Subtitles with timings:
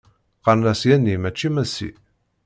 [0.37, 1.89] Qqaren-as Yani macci Masi.